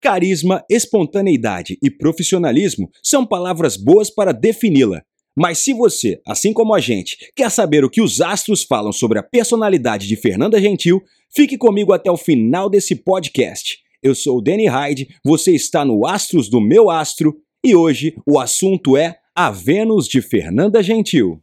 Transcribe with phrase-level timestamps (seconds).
[0.00, 5.02] Carisma, espontaneidade e profissionalismo são palavras boas para defini-la.
[5.36, 9.18] Mas se você, assim como a gente, quer saber o que os astros falam sobre
[9.18, 11.00] a personalidade de Fernanda Gentil,
[11.34, 13.78] fique comigo até o final desse podcast.
[14.02, 18.38] Eu sou o Danny Hyde, você está no Astros do Meu Astro e hoje o
[18.38, 21.40] assunto é a Vênus de Fernanda Gentil.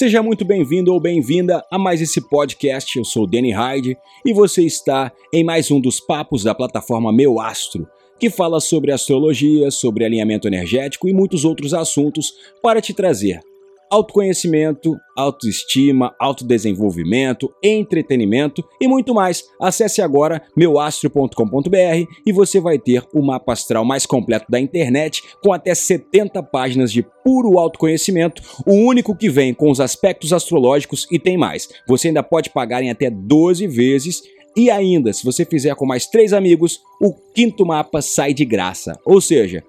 [0.00, 2.96] Seja muito bem-vindo ou bem-vinda a mais esse podcast.
[2.96, 7.38] Eu sou Danny Hyde e você está em mais um dos papos da plataforma Meu
[7.38, 7.86] Astro,
[8.18, 12.32] que fala sobre astrologia, sobre alinhamento energético e muitos outros assuntos
[12.62, 13.42] para te trazer
[13.90, 19.44] autoconhecimento, autoestima, autodesenvolvimento, entretenimento e muito mais.
[19.60, 25.52] Acesse agora meuastro.com.br e você vai ter o mapa astral mais completo da internet com
[25.52, 31.18] até 70 páginas de puro autoconhecimento, o único que vem com os aspectos astrológicos e
[31.18, 31.68] tem mais.
[31.86, 34.22] Você ainda pode pagar em até 12 vezes
[34.56, 38.98] e ainda, se você fizer com mais três amigos, o quinto mapa sai de graça.
[39.04, 39.62] Ou seja,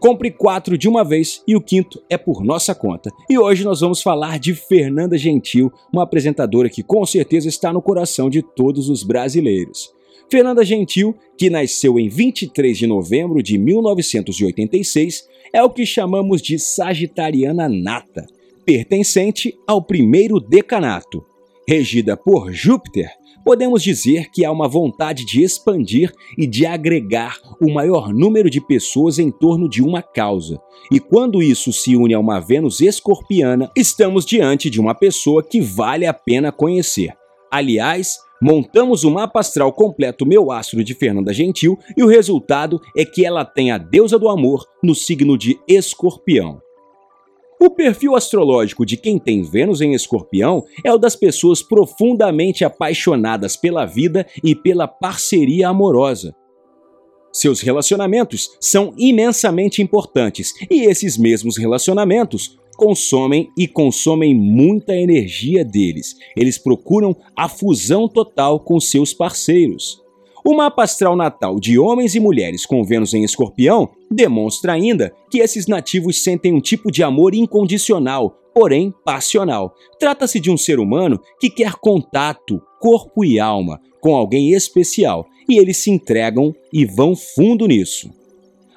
[0.00, 3.10] Compre quatro de uma vez e o quinto é por nossa conta.
[3.28, 7.82] E hoje nós vamos falar de Fernanda Gentil, uma apresentadora que com certeza está no
[7.82, 9.92] coração de todos os brasileiros.
[10.30, 16.58] Fernanda Gentil, que nasceu em 23 de novembro de 1986, é o que chamamos de
[16.58, 18.26] Sagitariana Nata,
[18.64, 21.24] pertencente ao primeiro decanato.
[21.70, 23.10] Regida por Júpiter,
[23.44, 28.58] podemos dizer que há uma vontade de expandir e de agregar o maior número de
[28.58, 30.58] pessoas em torno de uma causa.
[30.90, 35.60] E quando isso se une a uma Vênus escorpiana, estamos diante de uma pessoa que
[35.60, 37.12] vale a pena conhecer.
[37.50, 43.04] Aliás, montamos o mapa astral completo Meu Astro de Fernanda Gentil e o resultado é
[43.04, 46.62] que ela tem a deusa do amor no signo de Escorpião.
[47.60, 53.56] O perfil astrológico de quem tem Vênus em Escorpião é o das pessoas profundamente apaixonadas
[53.56, 56.34] pela vida e pela parceria amorosa.
[57.32, 66.14] Seus relacionamentos são imensamente importantes e esses mesmos relacionamentos consomem e consomem muita energia deles.
[66.36, 70.00] Eles procuram a fusão total com seus parceiros.
[70.50, 75.40] O mapa astral natal de homens e mulheres com Vênus em Escorpião demonstra ainda que
[75.40, 79.74] esses nativos sentem um tipo de amor incondicional, porém passional.
[80.00, 85.58] Trata-se de um ser humano que quer contato, corpo e alma, com alguém especial, e
[85.58, 88.10] eles se entregam e vão fundo nisso.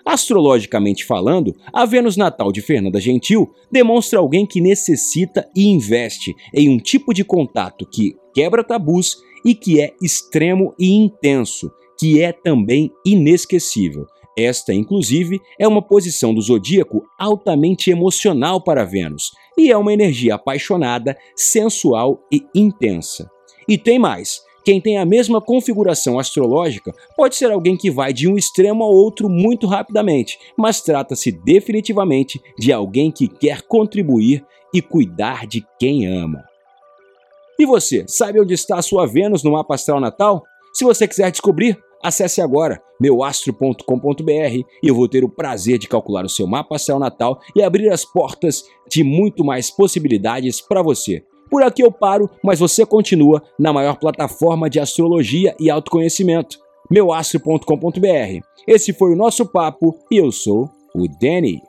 [0.06, 6.68] Astrologicamente falando, a Vênus natal de Fernanda Gentil demonstra alguém que necessita e investe em
[6.68, 9.16] um tipo de contato que quebra tabus
[9.46, 14.06] e que é extremo e intenso, que é também inesquecível.
[14.38, 20.36] Esta, inclusive, é uma posição do zodíaco altamente emocional para Vênus e é uma energia
[20.36, 23.30] apaixonada, sensual e intensa.
[23.68, 28.28] E tem mais: quem tem a mesma configuração astrológica pode ser alguém que vai de
[28.28, 34.82] um extremo ao outro muito rapidamente, mas trata-se definitivamente de alguém que quer contribuir e
[34.82, 36.51] cuidar de quem ama.
[37.62, 40.42] E você, sabe onde está a sua Vênus no mapa astral natal?
[40.74, 44.32] Se você quiser descobrir, acesse agora meuastro.com.br
[44.82, 47.92] e eu vou ter o prazer de calcular o seu mapa astral natal e abrir
[47.92, 51.24] as portas de muito mais possibilidades para você.
[51.52, 56.58] Por aqui eu paro, mas você continua na maior plataforma de astrologia e autoconhecimento,
[56.90, 58.44] meuastro.com.br.
[58.68, 61.62] Esse foi o nosso papo e eu sou o Danny.